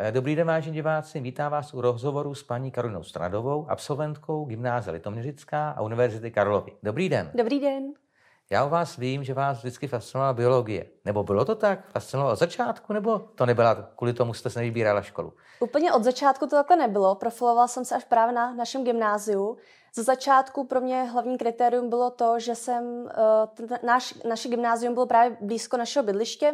Eh, 0.00 0.12
dobrý 0.12 0.36
den, 0.36 0.46
vážení 0.46 0.74
diváci. 0.74 1.20
Vítám 1.20 1.52
vás 1.52 1.74
u 1.74 1.80
rozhovoru 1.80 2.34
s 2.34 2.42
paní 2.42 2.70
Karolinou 2.70 3.02
Stradovou, 3.02 3.66
absolventkou 3.68 4.44
Gymnázia 4.44 4.92
Litoměřická 4.92 5.70
a 5.70 5.80
Univerzity 5.80 6.30
Karlovy. 6.30 6.72
Dobrý 6.82 7.08
den. 7.08 7.30
Dobrý 7.34 7.60
den. 7.60 7.92
Já 8.50 8.64
u 8.64 8.68
vás 8.68 8.96
vím, 8.96 9.24
že 9.24 9.34
vás 9.34 9.58
vždycky 9.58 9.88
fascinovala 9.88 10.32
biologie. 10.32 10.86
Nebo 11.04 11.22
bylo 11.22 11.44
to 11.44 11.54
tak? 11.54 11.90
Fascinovalo 11.92 12.32
od 12.32 12.38
začátku? 12.38 12.92
Nebo 12.92 13.18
to 13.18 13.46
nebyla, 13.46 13.74
kvůli 13.96 14.12
tomu 14.12 14.34
jste 14.34 14.50
se 14.50 14.58
nevybírala 14.58 15.02
školu? 15.02 15.32
Úplně 15.60 15.92
od 15.92 16.04
začátku 16.04 16.46
to 16.46 16.56
takhle 16.56 16.76
nebylo. 16.76 17.14
Profilovala 17.14 17.68
jsem 17.68 17.84
se 17.84 17.94
až 17.94 18.04
právě 18.04 18.34
na 18.34 18.54
našem 18.54 18.84
gymnáziu. 18.84 19.56
Ze 19.94 20.02
začátku 20.02 20.64
pro 20.64 20.80
mě 20.80 21.02
hlavní 21.02 21.38
kritérium 21.38 21.88
bylo 21.88 22.10
to, 22.10 22.38
že 22.38 22.54
jsem, 22.54 23.08
eh, 23.72 23.78
náš, 23.86 24.14
naše 24.28 24.48
gymnázium 24.48 24.94
bylo 24.94 25.06
právě 25.06 25.36
blízko 25.40 25.76
našeho 25.76 26.02
bydliště, 26.02 26.52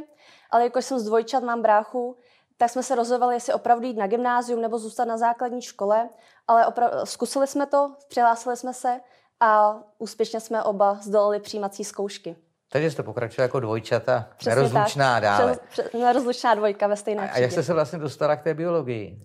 ale 0.51 0.63
jakož 0.63 0.85
jsem 0.85 0.99
z 0.99 1.05
dvojčat, 1.05 1.43
mám 1.43 1.63
bráchu, 1.63 2.17
tak 2.57 2.71
jsme 2.71 2.83
se 2.83 2.95
rozhodovali, 2.95 3.37
jestli 3.37 3.53
opravdu 3.53 3.87
jít 3.87 3.97
na 3.97 4.07
gymnázium 4.07 4.61
nebo 4.63 4.79
zůstat 4.79 5.05
na 5.05 5.17
základní 5.17 5.63
škole, 5.63 6.09
ale 6.49 6.67
opra- 6.67 7.05
zkusili 7.05 7.47
jsme 7.47 7.67
to, 7.67 7.95
přihlásili 8.09 8.57
jsme 8.57 8.75
se 8.75 9.01
a 9.41 9.77
úspěšně 9.99 10.41
jsme 10.41 10.63
oba 10.63 10.95
zdolali 11.03 11.41
přijímací 11.41 11.85
zkoušky. 11.85 12.37
Takže 12.73 12.91
jste 12.91 13.03
pokračovala 13.03 13.45
jako 13.45 13.61
dvojčata, 13.61 14.29
Přesně 14.37 14.55
nerozlučná 14.57 15.15
tak. 15.15 15.23
dále. 15.23 15.59
Přes, 15.71 15.93
nerozlučná 15.93 16.55
dvojka 16.55 16.87
ve 16.87 16.97
stejné 16.97 17.31
A 17.31 17.39
jak 17.39 17.53
jste 17.53 17.63
se 17.63 17.73
vlastně 17.75 17.99
dostala 17.99 18.37
k 18.37 18.43
té 18.43 18.55
biologii? 18.55 19.23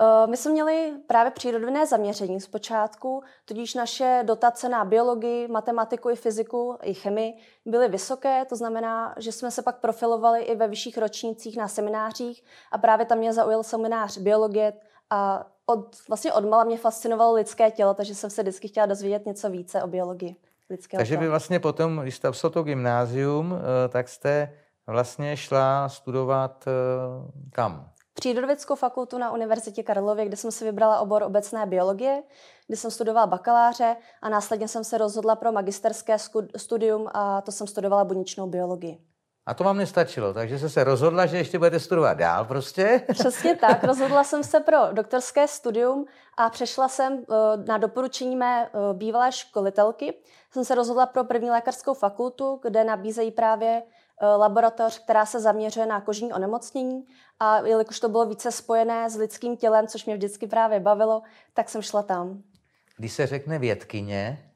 Eh, 0.00 0.26
my 0.26 0.36
jsme 0.36 0.52
měli 0.52 0.92
právě 1.06 1.30
přírodovinné 1.30 1.86
zaměření 1.86 2.40
zpočátku, 2.40 3.22
tudíž 3.44 3.74
naše 3.74 4.22
dotace 4.26 4.68
na 4.68 4.84
biologii, 4.84 5.48
matematiku 5.48 6.10
i 6.10 6.16
fyziku 6.16 6.78
i 6.82 6.94
chemii 6.94 7.34
byly 7.66 7.88
vysoké, 7.88 8.44
to 8.44 8.56
znamená, 8.56 9.14
že 9.18 9.32
jsme 9.32 9.50
se 9.50 9.62
pak 9.62 9.80
profilovali 9.80 10.42
i 10.42 10.56
ve 10.56 10.68
vyšších 10.68 10.98
ročnících 10.98 11.56
na 11.56 11.68
seminářích 11.68 12.44
a 12.72 12.78
právě 12.78 13.06
tam 13.06 13.18
mě 13.18 13.32
zaujal 13.32 13.62
seminář 13.62 14.18
biologie 14.18 14.72
a 15.10 15.46
od, 15.66 15.96
vlastně 16.08 16.32
odmala 16.32 16.64
mě 16.64 16.78
fascinovalo 16.78 17.34
lidské 17.34 17.70
tělo, 17.70 17.94
takže 17.94 18.14
jsem 18.14 18.30
se 18.30 18.42
vždycky 18.42 18.68
chtěla 18.68 18.86
dozvědět 18.86 19.26
něco 19.26 19.50
více 19.50 19.82
o 19.82 19.86
biologii 19.86 20.36
lidského 20.70 20.98
Takže 20.98 21.14
těla. 21.14 21.20
vy 21.20 21.28
vlastně 21.28 21.60
potom, 21.60 21.98
když 21.98 22.16
jste 22.16 22.28
absolvoval 22.28 22.52
to 22.52 22.62
gymnázium, 22.62 23.54
eh, 23.54 23.88
tak 23.88 24.08
jste 24.08 24.54
vlastně 24.86 25.36
šla 25.36 25.88
studovat 25.88 26.64
eh, 26.66 27.50
kam? 27.52 27.90
Přírodovědskou 28.20 28.74
fakultu 28.74 29.18
na 29.18 29.32
Univerzitě 29.32 29.82
Karlově, 29.82 30.26
kde 30.26 30.36
jsem 30.36 30.50
si 30.50 30.64
vybrala 30.64 31.00
obor 31.00 31.22
obecné 31.22 31.66
biologie, 31.66 32.22
kde 32.66 32.76
jsem 32.76 32.90
studovala 32.90 33.26
bakaláře 33.26 33.96
a 34.22 34.28
následně 34.28 34.68
jsem 34.68 34.84
se 34.84 34.98
rozhodla 34.98 35.36
pro 35.36 35.52
magisterské 35.52 36.16
studium 36.56 37.08
a 37.14 37.40
to 37.40 37.52
jsem 37.52 37.66
studovala 37.66 38.04
buněčnou 38.04 38.46
biologii. 38.46 38.98
A 39.46 39.54
to 39.54 39.64
vám 39.64 39.76
nestačilo, 39.76 40.34
takže 40.34 40.58
jste 40.58 40.68
se 40.68 40.84
rozhodla, 40.84 41.26
že 41.26 41.36
ještě 41.36 41.58
budete 41.58 41.80
studovat 41.80 42.18
dál 42.18 42.44
prostě? 42.44 43.02
Přesně 43.12 43.56
tak, 43.56 43.84
rozhodla 43.84 44.24
jsem 44.24 44.44
se 44.44 44.60
pro 44.60 44.76
doktorské 44.92 45.48
studium 45.48 46.06
a 46.36 46.50
přešla 46.50 46.88
jsem 46.88 47.18
eh, 47.18 47.34
na 47.66 47.78
doporučení 47.78 48.36
mé 48.36 48.66
eh, 48.66 48.68
bývalé 48.92 49.32
školitelky. 49.32 50.14
Jsem 50.52 50.64
se 50.64 50.74
rozhodla 50.74 51.06
pro 51.06 51.24
první 51.24 51.50
lékařskou 51.50 51.94
fakultu, 51.94 52.58
kde 52.62 52.84
nabízejí 52.84 53.30
právě 53.30 53.82
laboratoř, 54.36 54.98
která 54.98 55.26
se 55.26 55.40
zaměřuje 55.40 55.86
na 55.86 56.00
kožní 56.00 56.32
onemocnění 56.32 57.06
a 57.40 57.58
jelikož 57.58 58.00
to 58.00 58.08
bylo 58.08 58.26
více 58.26 58.52
spojené 58.52 59.10
s 59.10 59.16
lidským 59.16 59.56
tělem, 59.56 59.86
což 59.86 60.06
mě 60.06 60.14
vždycky 60.14 60.46
právě 60.46 60.80
bavilo, 60.80 61.22
tak 61.54 61.68
jsem 61.68 61.82
šla 61.82 62.02
tam. 62.02 62.42
Když 62.96 63.12
se 63.12 63.26
řekne 63.26 63.58
vědkyně, 63.58 64.52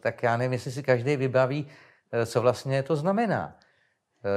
tak 0.00 0.22
já 0.22 0.36
nevím, 0.36 0.52
jestli 0.52 0.72
si 0.72 0.82
každý 0.82 1.16
vybaví, 1.16 1.68
co 2.26 2.42
vlastně 2.42 2.82
to 2.82 2.96
znamená. 2.96 3.56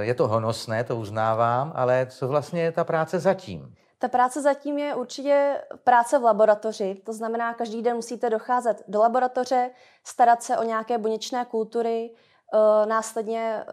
Je 0.02 0.14
to 0.14 0.28
honosné, 0.28 0.84
to 0.84 0.96
uznávám, 0.96 1.72
ale 1.76 2.08
co 2.10 2.28
vlastně 2.28 2.62
je 2.62 2.72
ta 2.72 2.84
práce 2.84 3.20
zatím? 3.20 3.76
Ta 4.00 4.08
práce 4.08 4.42
zatím 4.42 4.78
je 4.78 4.96
určitě 4.96 5.62
práce 5.84 6.20
v 6.20 6.24
laboratoři. 6.24 7.02
To 7.06 7.14
znamená, 7.14 7.54
každý 7.54 7.82
den 7.82 7.96
musíte 7.96 8.30
docházet 8.30 8.84
do 8.88 9.00
laboratoře, 9.00 9.70
starat 10.04 10.44
se 10.44 10.58
o 10.58 10.64
nějaké 10.64 10.98
buněčné 10.98 11.46
kultury, 11.46 12.12
eh, 12.54 12.86
následně 12.86 13.64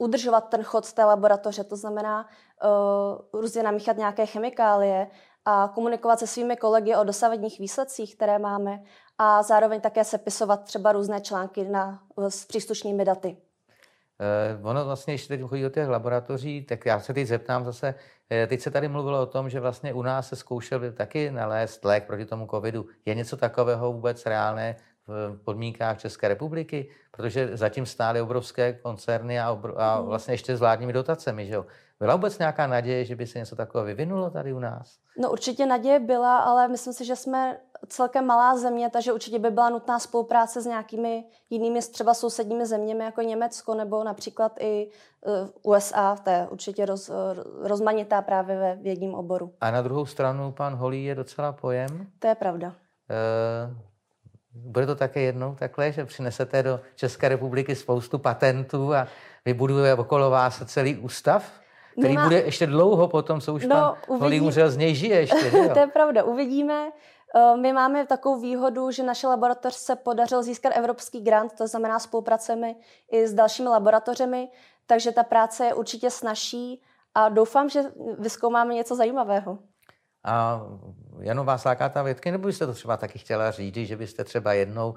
udržovat 0.00 0.48
ten 0.48 0.62
chod 0.62 0.92
té 0.92 1.04
laboratoře. 1.04 1.64
To 1.64 1.76
znamená 1.76 2.26
uh, 3.32 3.40
různě 3.40 3.62
namíchat 3.62 3.96
nějaké 3.96 4.26
chemikálie 4.26 5.06
a 5.44 5.72
komunikovat 5.74 6.18
se 6.18 6.26
svými 6.26 6.56
kolegy 6.56 6.96
o 6.96 7.04
dosavadních 7.04 7.58
výsledcích, 7.58 8.16
které 8.16 8.38
máme 8.38 8.82
a 9.18 9.42
zároveň 9.42 9.80
také 9.80 10.04
sepisovat 10.04 10.64
třeba 10.64 10.92
různé 10.92 11.20
články 11.20 11.64
na, 11.64 12.02
s 12.28 12.44
příslušnými 12.44 13.04
daty. 13.04 13.36
Uh, 14.60 14.66
ono 14.66 14.84
vlastně, 14.84 15.14
když 15.14 15.26
teď 15.26 15.40
chodí 15.40 15.62
do 15.62 15.70
těch 15.70 15.88
laboratoří, 15.88 16.62
tak 16.62 16.86
já 16.86 17.00
se 17.00 17.14
teď 17.14 17.26
zeptám 17.26 17.64
zase, 17.64 17.94
eh, 18.30 18.46
teď 18.46 18.60
se 18.60 18.70
tady 18.70 18.88
mluvilo 18.88 19.22
o 19.22 19.26
tom, 19.26 19.50
že 19.50 19.60
vlastně 19.60 19.92
u 19.92 20.02
nás 20.02 20.28
se 20.28 20.36
zkoušel 20.36 20.92
taky 20.92 21.30
nalézt 21.30 21.84
lék 21.84 22.06
proti 22.06 22.24
tomu 22.24 22.46
covidu. 22.46 22.86
Je 23.06 23.14
něco 23.14 23.36
takového 23.36 23.92
vůbec 23.92 24.26
reálné 24.26 24.76
podmínkách 25.44 25.98
České 25.98 26.28
republiky? 26.28 26.88
Protože 27.10 27.56
zatím 27.56 27.86
stály 27.86 28.20
obrovské 28.20 28.72
koncerny 28.72 29.40
a, 29.40 29.50
obro, 29.50 29.80
a 29.80 29.96
hmm. 29.96 30.06
vlastně 30.06 30.34
ještě 30.34 30.56
s 30.56 30.60
vládními 30.60 30.92
dotacemi, 30.92 31.46
že 31.46 31.54
jo? 31.54 31.66
Byla 32.00 32.16
vůbec 32.16 32.38
nějaká 32.38 32.66
naděje, 32.66 33.04
že 33.04 33.16
by 33.16 33.26
se 33.26 33.38
něco 33.38 33.56
takového 33.56 33.86
vyvinulo 33.86 34.30
tady 34.30 34.52
u 34.52 34.58
nás? 34.58 34.98
No 35.18 35.30
určitě 35.30 35.66
naděje 35.66 36.00
byla, 36.00 36.38
ale 36.38 36.68
myslím 36.68 36.92
si, 36.92 37.04
že 37.04 37.16
jsme 37.16 37.58
celkem 37.86 38.26
malá 38.26 38.56
země, 38.56 38.90
takže 38.90 39.12
určitě 39.12 39.38
by 39.38 39.50
byla 39.50 39.70
nutná 39.70 39.98
spolupráce 39.98 40.62
s 40.62 40.66
nějakými 40.66 41.24
jinými 41.50 41.80
třeba 41.80 42.14
sousedními 42.14 42.66
zeměmi, 42.66 43.04
jako 43.04 43.20
Německo 43.20 43.74
nebo 43.74 44.04
například 44.04 44.52
i 44.60 44.90
eh, 45.26 45.48
USA. 45.62 46.16
To 46.16 46.30
je 46.30 46.48
určitě 46.50 46.86
roz, 46.86 47.10
rozmanitá 47.62 48.22
právě 48.22 48.58
ve 48.58 48.76
vědním 48.76 49.14
oboru. 49.14 49.54
A 49.60 49.70
na 49.70 49.82
druhou 49.82 50.06
stranu 50.06 50.52
pan 50.52 50.74
Holý 50.74 51.04
je 51.04 51.14
docela 51.14 51.52
pojem? 51.52 52.06
To 52.18 52.28
je 52.28 52.34
pravda. 52.34 52.72
E, 53.10 53.89
bude 54.54 54.86
to 54.86 54.94
také 54.94 55.20
jednou 55.20 55.54
takhle, 55.54 55.92
že 55.92 56.04
přinesete 56.04 56.62
do 56.62 56.80
České 56.96 57.28
republiky 57.28 57.76
spoustu 57.76 58.18
patentů 58.18 58.94
a 58.94 59.06
vybuduje 59.44 59.94
okolo 59.94 60.30
vás 60.30 60.62
celý 60.66 60.96
ústav? 60.96 61.60
který 61.98 62.14
Nemá... 62.14 62.24
bude 62.24 62.40
ještě 62.40 62.66
dlouho 62.66 63.08
potom, 63.08 63.40
co 63.40 63.54
už 63.54 63.66
no, 63.66 63.76
pan 63.76 63.94
uvidí... 64.06 64.22
Holý 64.22 64.40
umřel, 64.40 64.70
z 64.70 64.76
něj 64.76 64.94
žije 64.94 65.20
ještě. 65.20 65.50
to 65.74 65.78
je 65.78 65.86
pravda, 65.86 66.24
uvidíme. 66.24 66.90
Eh, 67.34 67.56
my 67.56 67.72
máme 67.72 68.06
takovou 68.06 68.40
výhodu, 68.40 68.90
že 68.90 69.02
naše 69.02 69.26
laboratoř 69.26 69.74
se 69.74 69.96
podařilo 69.96 70.42
získat 70.42 70.72
evropský 70.76 71.20
grant, 71.20 71.52
to 71.52 71.66
znamená 71.66 71.98
spolupracujeme 71.98 72.74
i 73.10 73.26
s 73.26 73.34
dalšími 73.34 73.68
laboratořemi, 73.68 74.48
takže 74.86 75.12
ta 75.12 75.22
práce 75.22 75.64
je 75.64 75.74
určitě 75.74 76.10
snažší 76.10 76.82
a 77.14 77.28
doufám, 77.28 77.68
že 77.68 77.82
vyskoumáme 78.18 78.74
něco 78.74 78.94
zajímavého. 78.94 79.58
A 80.24 80.62
jenom 81.20 81.46
vás 81.46 81.64
láká 81.64 81.88
ta 81.88 82.02
vědky, 82.02 82.30
nebo 82.30 82.46
byste 82.46 82.66
to 82.66 82.74
třeba 82.74 82.96
taky 82.96 83.18
chtěla 83.18 83.50
říct, 83.50 83.74
že 83.74 83.96
byste 83.96 84.24
třeba 84.24 84.52
jednou 84.52 84.94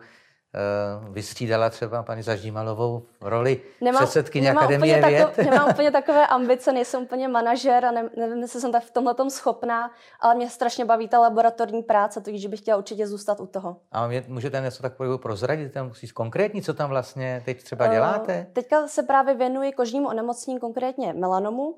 Eh, 0.56 1.10
vystřídala 1.10 1.70
třeba 1.70 2.04
paní 2.04 2.24
Zažímalovou 2.24 3.06
v 3.22 3.28
roli 3.28 3.62
nemám, 3.82 4.04
předsedkyně 4.04 4.48
nemám 4.48 4.64
Akademie 4.64 4.98
úplně 4.98 5.10
věd? 5.10 5.30
Tako, 5.36 5.50
nemám 5.50 5.70
úplně 5.70 5.92
takové 5.92 6.28
ambice, 6.28 6.72
nejsem 6.72 7.02
úplně 7.02 7.28
manažer 7.28 7.86
a 7.86 7.92
ne, 7.92 8.10
nevím, 8.18 8.42
jestli 8.42 8.62
jsem 8.62 8.72
tak 8.72 8.84
v 8.84 8.92
tomhle 8.92 9.16
schopná, 9.30 9.92
ale 10.20 10.36
mě 10.36 10.50
strašně 10.50 10.86
baví 10.86 11.08
ta 11.08 11.20
laboratorní 11.20 11.84
práce, 11.84 12.22
takže 12.22 12.50
bych 12.50 12.60
chtěla 12.60 12.78
určitě 12.78 13.08
zůstat 13.08 13.40
u 13.40 13.46
toho. 13.46 13.78
A 13.92 14.08
mě, 14.08 14.24
můžete 14.28 14.62
něco 14.62 14.82
takového 14.82 15.18
prozradit, 15.18 15.74
tam 15.74 15.88
musí 15.88 16.08
konkrétní, 16.08 16.62
co 16.62 16.74
tam 16.74 16.90
vlastně 16.90 17.42
teď 17.46 17.64
třeba 17.64 17.86
eh, 17.86 17.90
děláte? 17.90 18.46
Uh, 18.48 18.54
teďka 18.54 18.88
se 18.88 19.04
právě 19.04 19.36
věnuji 19.36 19.72
kožnímu 19.72 20.08
onemocnění, 20.08 20.60
konkrétně 20.60 21.14
melanomu, 21.14 21.76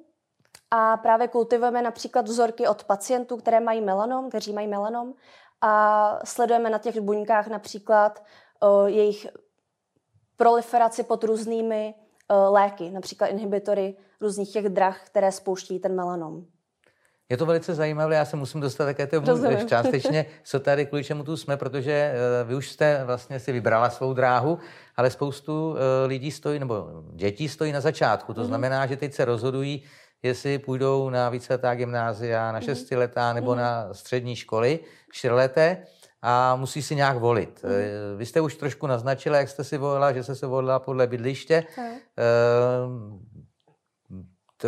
a 0.72 0.98
právě 0.98 1.28
kultivujeme 1.28 1.82
například 1.82 2.28
vzorky 2.28 2.68
od 2.68 2.84
pacientů, 2.84 3.38
které 3.38 3.60
mají 3.60 3.82
melanom, 3.82 4.30
kteří 4.30 4.54
mají 4.54 4.68
melanom 4.68 5.14
a 5.62 6.20
sledujeme 6.26 6.70
na 6.70 6.78
těch 6.78 7.00
buňkách 7.00 7.48
například 7.48 8.24
jejich 8.86 9.28
proliferaci 10.38 11.04
pod 11.04 11.24
různými 11.24 11.94
léky, 12.50 12.90
například 12.90 13.28
inhibitory 13.28 13.96
různých 14.22 14.54
těch 14.54 14.70
drah, 14.70 15.06
které 15.06 15.32
spouští 15.32 15.80
ten 15.80 15.96
melanom. 15.96 16.46
Je 17.30 17.38
to 17.38 17.46
velice 17.46 17.76
zajímavé, 17.76 18.16
já 18.16 18.26
se 18.26 18.36
musím 18.36 18.62
dostat 18.62 18.86
také 18.86 19.08
to 19.08 19.22
částečně, 19.66 20.26
co 20.44 20.60
tady 20.60 20.86
kvůli 20.86 21.04
čemu 21.04 21.24
tu 21.24 21.38
jsme, 21.38 21.58
protože 21.58 21.92
e, 21.92 22.44
vy 22.44 22.56
už 22.56 22.72
jste 22.72 23.04
vlastně 23.06 23.40
si 23.40 23.52
vybrala 23.52 23.90
svou 23.90 24.14
dráhu, 24.14 24.60
ale 24.96 25.10
spoustu 25.10 25.76
e, 25.78 26.06
lidí 26.06 26.32
stojí, 26.32 26.60
nebo 26.60 27.04
dětí 27.14 27.50
stojí 27.50 27.72
na 27.72 27.82
začátku. 27.82 28.34
To 28.34 28.42
mm-hmm. 28.42 28.46
znamená, 28.46 28.86
že 28.86 28.98
teď 28.98 29.14
se 29.14 29.26
rozhodují, 29.26 29.84
jestli 30.26 30.60
půjdou 30.60 31.10
na 31.10 31.30
víceletá 31.30 31.76
gymnázia, 31.76 32.52
na 32.52 32.60
mhm. 32.60 32.66
šestiletá 32.66 33.34
nebo 33.34 33.52
mm-hmm. 33.52 33.58
na 33.58 33.94
střední 33.94 34.36
školy, 34.36 34.80
čtyřleté 35.12 35.78
a 36.22 36.56
musí 36.56 36.82
si 36.82 36.96
nějak 36.96 37.18
volit. 37.18 37.64
Mm. 37.64 38.18
Vy 38.18 38.26
jste 38.26 38.42
už 38.42 38.56
trošku 38.56 38.88
naznačila, 38.88 39.38
jak 39.38 39.50
jste 39.50 39.64
si 39.64 39.78
volila, 39.78 40.12
že 40.12 40.24
jste 40.24 40.36
se 40.36 40.48
volila 40.48 40.80
podle 40.80 41.08
bydliště. 41.08 41.64
Mm. 41.78 43.25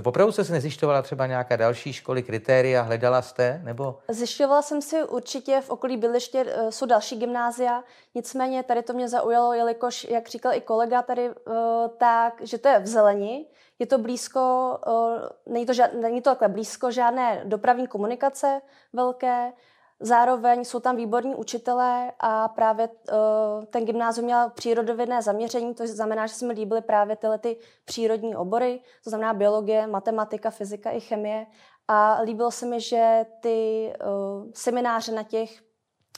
Opravdu 0.06 0.32
jste 0.32 0.44
se 0.44 0.54
nezjišťovala 0.54 1.02
třeba 1.02 1.28
nějaká 1.28 1.56
další 1.56 1.94
školy, 1.94 2.24
kritéria, 2.24 2.82
hledala 2.82 3.22
jste? 3.22 3.62
Nebo... 3.64 4.00
Zjišťovala 4.08 4.62
jsem 4.62 4.82
si 4.82 5.04
určitě 5.04 5.62
v 5.62 5.70
okolí 5.70 5.98
bydliště 5.98 6.46
eh, 6.48 6.72
jsou 6.72 6.86
další 6.86 7.16
gymnázia, 7.16 7.84
nicméně 8.16 8.64
tady 8.64 8.84
to 8.84 8.94
mě 8.94 9.10
zaujalo, 9.10 9.54
jelikož, 9.54 10.04
jak 10.10 10.28
říkal 10.28 10.54
i 10.54 10.62
kolega 10.62 11.02
tady, 11.02 11.30
eh, 11.30 11.54
tak, 11.98 12.42
že 12.44 12.58
to 12.58 12.68
je 12.68 12.80
v 12.80 12.88
zelení, 12.88 13.48
je 13.80 13.86
to 13.86 13.98
blízko, 13.98 14.78
eh, 14.88 15.52
není 15.52 15.66
to, 15.66 15.74
není 16.02 16.22
to 16.22 16.30
takhle 16.30 16.48
blízko 16.48 16.92
žádné 16.92 17.42
dopravní 17.46 17.88
komunikace 17.88 18.62
velké, 18.94 19.52
Zároveň 20.00 20.66
jsou 20.66 20.80
tam 20.80 20.96
výborní 20.96 21.36
učitelé 21.36 22.12
a 22.20 22.48
právě 22.48 22.90
uh, 22.90 23.66
ten 23.66 23.86
gymnázium 23.86 24.26
měl 24.26 24.50
přírodovědné 24.50 25.22
zaměření, 25.22 25.76
to 25.76 25.88
znamená, 25.88 26.28
že 26.28 26.34
se 26.34 26.46
mi 26.46 26.54
líbily 26.54 26.82
právě 26.82 27.16
tyhle 27.16 27.40
ty 27.40 27.58
přírodní 27.86 28.36
obory, 28.36 28.82
to 29.04 29.10
znamená 29.10 29.34
biologie, 29.34 29.88
matematika, 29.88 30.50
fyzika 30.50 30.92
i 30.92 31.00
chemie. 31.00 31.46
A 31.88 32.22
líbilo 32.22 32.52
se 32.52 32.66
mi, 32.66 32.82
že 32.82 33.26
ty 33.40 33.94
uh, 34.02 34.52
semináře 34.54 35.12
na, 35.12 35.24
těch, 35.24 35.62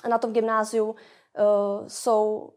na 0.09 0.17
tom 0.17 0.33
gymnáziu 0.33 0.85
uh, 0.85 0.95
jsou 1.87 2.53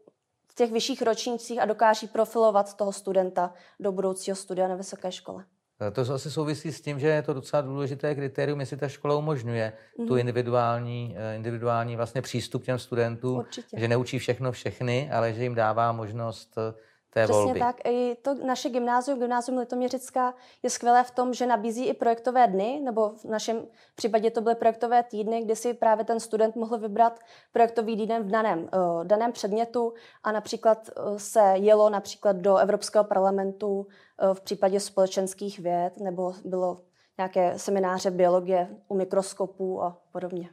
v 0.47 0.55
těch 0.55 0.71
vyšších 0.71 1.01
ročnících 1.01 1.61
a 1.61 1.65
dokáží 1.65 2.07
profilovat 2.07 2.73
toho 2.73 2.91
studenta 2.91 3.53
do 3.79 3.91
budoucího 3.91 4.35
studia 4.35 4.67
na 4.67 4.75
vysoké 4.75 5.11
škole. 5.11 5.45
Eh, 5.87 5.91
to 5.91 6.03
zase 6.03 6.31
souvisí 6.31 6.71
s 6.71 6.81
tím, 6.81 6.99
že 6.99 7.07
je 7.07 7.21
to 7.21 7.33
docela 7.33 7.61
důležité 7.61 8.15
kritérium, 8.15 8.59
jestli 8.59 8.77
ta 8.77 8.87
škola 8.87 9.15
umožňuje 9.15 9.73
mm-hmm. 9.99 10.07
tu 10.07 10.15
individuální, 10.15 11.15
eh, 11.17 11.35
individuální 11.35 11.95
vlastně 11.95 12.21
přístup 12.21 12.61
k 12.61 12.65
těm 12.65 12.79
studentům, 12.79 13.37
Určitě. 13.37 13.79
že 13.79 13.87
neučí 13.87 14.19
všechno 14.19 14.51
všechny, 14.51 15.11
ale 15.11 15.33
že 15.33 15.43
jim 15.43 15.55
dává 15.55 15.91
možnost 15.91 16.55
eh, 16.57 16.73
té 17.13 17.23
Přesně 17.23 17.43
volby. 17.43 17.59
tak. 17.59 17.75
I 17.85 18.17
to 18.21 18.33
naše 18.33 18.69
gymnázium, 18.69 19.19
gymnázium 19.19 19.57
Litoměřická, 19.57 20.33
je 20.63 20.69
skvělé 20.69 21.03
v 21.03 21.11
tom, 21.11 21.33
že 21.33 21.47
nabízí 21.47 21.85
i 21.85 21.93
projektové 21.93 22.47
dny, 22.47 22.81
nebo 22.83 23.09
v 23.09 23.23
našem 23.23 23.67
případě 23.95 24.31
to 24.31 24.41
byly 24.41 24.55
projektové 24.55 25.03
týdny, 25.03 25.41
kdy 25.43 25.55
si 25.55 25.73
právě 25.73 26.05
ten 26.05 26.19
student 26.19 26.55
mohl 26.55 26.77
vybrat 26.77 27.19
projektový 27.51 27.97
týden 27.97 28.23
v 28.23 28.31
daném, 28.31 28.59
uh, 28.59 29.03
daném 29.03 29.31
předmětu 29.31 29.93
a 30.23 30.31
například 30.31 30.89
uh, 30.97 31.17
se 31.17 31.53
jelo 31.55 31.89
například 31.89 32.35
do 32.35 32.57
Evropského 32.57 33.03
parlamentu 33.03 33.69
uh, 33.79 34.33
v 34.33 34.41
případě 34.41 34.79
společenských 34.79 35.59
věd, 35.59 35.99
nebo 35.99 36.33
bylo 36.45 36.81
nějaké 37.17 37.59
semináře 37.59 38.11
biologie 38.11 38.67
u 38.87 38.95
mikroskopů 38.95 39.83
a 39.83 39.97
podobně. 40.11 40.49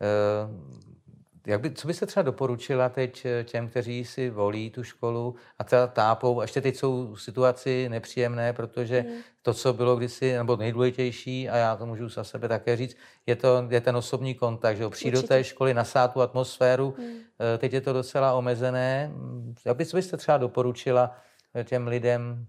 Uh 0.00 0.97
jak 1.48 1.60
by, 1.60 1.70
co 1.70 1.86
byste 1.86 2.06
třeba 2.06 2.22
doporučila 2.22 2.88
teď 2.88 3.26
eh, 3.26 3.44
těm, 3.44 3.68
kteří 3.68 4.04
si 4.04 4.30
volí 4.30 4.70
tu 4.70 4.82
školu 4.82 5.34
a 5.58 5.64
třeba 5.64 5.86
tápou, 5.86 6.40
a 6.40 6.42
ještě 6.42 6.60
teď 6.60 6.76
jsou 6.76 7.16
situaci 7.16 7.88
nepříjemné, 7.88 8.52
protože 8.52 9.02
mm. 9.02 9.14
to, 9.42 9.54
co 9.54 9.72
bylo 9.72 9.96
kdysi, 9.96 10.36
nebo 10.36 10.56
nejdůležitější, 10.56 11.48
a 11.48 11.56
já 11.56 11.76
to 11.76 11.86
můžu 11.86 12.08
za 12.08 12.24
sebe 12.24 12.48
také 12.48 12.76
říct, 12.76 12.96
je, 13.26 13.36
to, 13.36 13.66
je 13.70 13.80
ten 13.80 13.96
osobní 13.96 14.34
kontakt, 14.34 14.76
že 14.76 14.88
přijít 14.88 15.10
do 15.10 15.22
té 15.22 15.44
školy, 15.44 15.74
nasát 15.74 16.12
tu 16.12 16.20
atmosféru, 16.20 16.94
mm. 16.98 17.18
teď 17.58 17.72
je 17.72 17.80
to 17.80 17.92
docela 17.92 18.32
omezené. 18.32 19.12
Jak 19.64 19.76
by, 19.76 19.86
co 19.86 19.96
byste 19.96 20.16
třeba 20.16 20.38
doporučila 20.38 21.16
eh, 21.54 21.64
těm 21.64 21.86
lidem? 21.86 22.46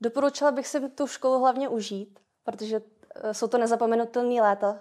Doporučila 0.00 0.52
bych 0.52 0.66
si 0.66 0.88
tu 0.88 1.06
školu 1.06 1.40
hlavně 1.40 1.68
užít, 1.68 2.18
protože 2.44 2.80
jsou 3.32 3.46
to 3.46 3.58
nezapomenutelné 3.58 4.42
léta, 4.42 4.78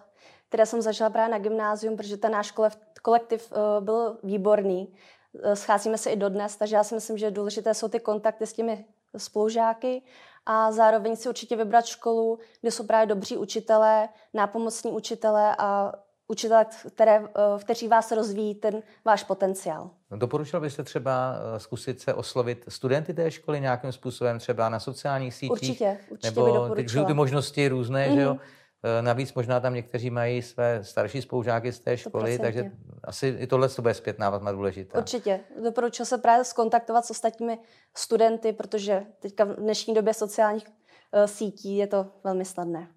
které 0.50 0.66
jsem 0.66 0.82
zažila 0.82 1.10
právě 1.10 1.32
na 1.32 1.40
gymnázium, 1.40 1.98
protože 1.98 2.18
ten 2.18 2.32
náš 2.32 2.54
kolektiv 3.02 3.52
uh, 3.52 3.86
byl 3.86 4.18
výborný. 4.24 4.94
Uh, 5.34 5.54
scházíme 5.54 5.98
se 5.98 6.10
i 6.10 6.16
dodnes, 6.16 6.56
takže 6.56 6.76
já 6.76 6.84
si 6.84 6.96
myslím, 6.96 7.18
že 7.18 7.32
důležité 7.32 7.74
jsou 7.74 7.88
ty 7.88 8.00
kontakty 8.00 8.46
s 8.46 8.54
těmi 8.54 8.86
spolužáky 9.18 10.02
a 10.46 10.72
zároveň 10.72 11.16
si 11.16 11.30
určitě 11.30 11.56
vybrat 11.56 11.86
školu, 11.86 12.40
kde 12.62 12.72
jsou 12.72 12.84
právě 12.86 13.08
dobří 13.08 13.38
učitelé, 13.38 14.10
nápomocní 14.34 14.92
učitelé 14.92 15.56
a 15.58 15.94
učitelé, 16.28 16.66
které, 16.94 17.16
eh, 17.16 17.60
kteří 17.64 17.88
vás 17.88 18.12
rozvíjí 18.12 18.56
ten 18.56 18.84
váš 19.06 19.24
potenciál. 19.24 19.90
No, 20.12 20.18
doporučil 20.18 20.60
byste 20.60 20.84
třeba 20.84 21.36
zkusit 21.58 22.02
se 22.02 22.14
oslovit 22.14 22.66
studenty 22.68 23.14
té 23.14 23.32
školy 23.32 23.62
nějakým 23.62 23.92
způsobem, 23.92 24.40
třeba 24.40 24.70
na 24.70 24.80
sociálních 24.80 25.34
sítích? 25.34 25.52
Určitě, 25.52 25.98
určitě 26.10 26.28
nebo 26.28 26.76
ty, 26.76 26.86
ty 27.06 27.14
možnosti 27.14 27.68
různé, 27.68 28.10
mm-hmm. 28.10 28.16
že 28.16 28.22
jo? 28.22 28.38
Eh, 28.84 29.02
navíc 29.02 29.34
možná 29.34 29.60
tam 29.60 29.74
někteří 29.74 30.10
mají 30.10 30.42
své 30.42 30.84
starší 30.84 31.22
spolužáky 31.22 31.72
z 31.72 31.80
té 31.80 31.98
školy, 31.98 32.38
100%. 32.38 32.42
takže 32.42 32.72
asi 33.04 33.28
i 33.28 33.48
tohle 33.48 33.70
to 33.70 33.82
bude 33.82 33.94
zpětná 33.94 34.30
vazba 34.30 34.52
důležitá. 34.52 34.98
Určitě. 34.98 35.40
Doporučuji 35.64 36.06
se 36.06 36.18
právě 36.18 36.46
skontaktovat 36.46 37.06
s 37.06 37.12
ostatními 37.12 37.60
studenty, 37.98 38.54
protože 38.54 39.04
teďka 39.20 39.44
v 39.44 39.56
dnešní 39.56 39.94
době 39.94 40.14
sociálních 40.14 40.68
uh, 40.68 41.24
sítí 41.26 41.78
je 41.78 41.88
to 41.88 42.08
velmi 42.24 42.46
snadné. 42.46 42.88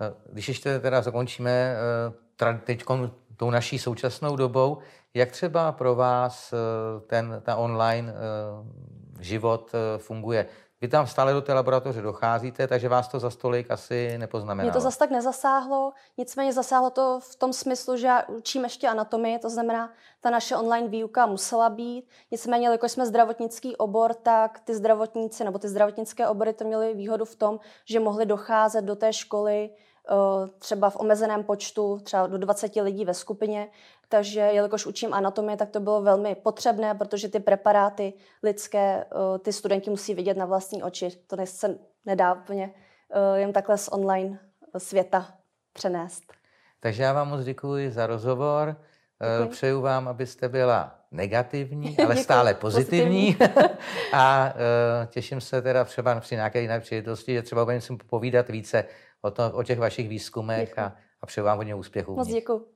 Eh, 0.00 0.14
když 0.32 0.48
ještě 0.48 0.78
teda 0.78 1.02
zakončíme 1.02 1.76
teď 2.64 2.84
tou 3.36 3.50
naší 3.50 3.78
současnou 3.78 4.36
dobou, 4.36 4.78
jak 5.14 5.30
třeba 5.30 5.72
pro 5.72 5.94
vás 5.94 6.54
ten, 7.06 7.42
ta 7.44 7.56
online 7.56 8.14
život 9.20 9.72
funguje? 9.98 10.46
Vy 10.80 10.88
tam 10.88 11.06
stále 11.06 11.32
do 11.32 11.40
té 11.40 11.52
laboratoře 11.52 12.02
docházíte, 12.02 12.66
takže 12.66 12.88
vás 12.88 13.08
to 13.08 13.18
za 13.18 13.30
stolik 13.30 13.70
asi 13.70 14.18
nepoznamenalo. 14.18 14.66
Mě 14.66 14.72
to 14.72 14.80
zase 14.80 14.98
tak 14.98 15.10
nezasáhlo, 15.10 15.92
nicméně 16.18 16.52
zasáhlo 16.52 16.90
to 16.90 17.20
v 17.20 17.36
tom 17.36 17.52
smyslu, 17.52 17.96
že 17.96 18.06
já 18.06 18.22
učím 18.28 18.64
ještě 18.64 18.88
anatomii, 18.88 19.38
to 19.38 19.50
znamená, 19.50 19.92
ta 20.20 20.30
naše 20.30 20.56
online 20.56 20.88
výuka 20.88 21.26
musela 21.26 21.70
být. 21.70 22.08
Nicméně, 22.30 22.68
jako 22.68 22.88
jsme 22.88 23.06
zdravotnický 23.06 23.76
obor, 23.76 24.14
tak 24.14 24.60
ty 24.60 24.74
zdravotníci 24.74 25.44
nebo 25.44 25.58
ty 25.58 25.68
zdravotnické 25.68 26.28
obory 26.28 26.52
to 26.52 26.64
měly 26.64 26.94
výhodu 26.94 27.24
v 27.24 27.36
tom, 27.36 27.60
že 27.84 28.00
mohli 28.00 28.26
docházet 28.26 28.84
do 28.84 28.96
té 28.96 29.12
školy 29.12 29.70
třeba 30.58 30.90
v 30.90 30.96
omezeném 30.96 31.44
počtu, 31.44 32.00
třeba 32.02 32.26
do 32.26 32.38
20 32.38 32.76
lidí 32.76 33.04
ve 33.04 33.14
skupině. 33.14 33.68
Takže 34.08 34.40
jelikož 34.40 34.86
učím 34.86 35.14
anatomii, 35.14 35.56
tak 35.56 35.70
to 35.70 35.80
bylo 35.80 36.02
velmi 36.02 36.34
potřebné, 36.34 36.94
protože 36.94 37.28
ty 37.28 37.40
preparáty 37.40 38.12
lidské 38.42 39.04
eh, 39.04 39.38
ty 39.38 39.52
studenti 39.52 39.90
musí 39.90 40.14
vidět 40.14 40.36
na 40.36 40.46
vlastní 40.46 40.82
oči. 40.82 41.10
To 41.26 41.36
se 41.44 41.78
nedá 42.04 42.34
úplně 42.34 42.74
eh, 43.10 43.40
jen 43.40 43.52
takhle 43.52 43.78
z 43.78 43.88
online 43.92 44.38
světa 44.78 45.26
přenést. 45.72 46.22
Takže 46.80 47.02
já 47.02 47.12
vám 47.12 47.28
moc 47.28 47.44
děkuji 47.44 47.90
za 47.90 48.06
rozhovor. 48.06 48.76
Děkuji. 49.38 49.50
Přeju 49.50 49.80
vám, 49.80 50.08
abyste 50.08 50.48
byla 50.48 50.94
negativní, 51.10 51.96
ale 52.04 52.16
stále 52.16 52.54
pozitivní. 52.54 53.34
pozitivní. 53.34 53.68
a 54.12 54.54
těším 55.06 55.40
se 55.40 55.62
teda 55.62 55.84
třeba 55.84 56.20
při 56.20 56.34
nějaké 56.34 56.60
jiné 56.60 56.80
příležitosti, 56.80 57.34
že 57.34 57.42
třeba 57.42 57.64
budeme 57.64 57.80
si 57.80 57.96
povídat 57.96 58.48
více 58.48 58.84
o, 59.22 59.30
to, 59.30 59.52
o 59.52 59.62
těch 59.62 59.78
vašich 59.78 60.08
výzkumech 60.08 60.78
a, 60.78 60.96
a 61.20 61.26
přeju 61.26 61.44
vám 61.44 61.56
hodně 61.58 61.74
úspěchů. 61.74 62.16
Moc 62.16 62.28
děkuji. 62.28 62.72